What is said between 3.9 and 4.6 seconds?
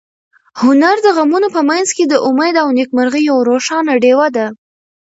ډېوه ده.